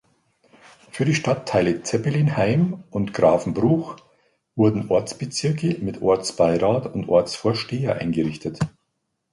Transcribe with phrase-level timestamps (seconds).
[0.89, 3.97] Für die Stadtteile Zeppelinheim und Gravenbruch
[4.55, 8.57] wurden Ortsbezirke mit Ortsbeirat und Ortsvorsteher eingerichtet.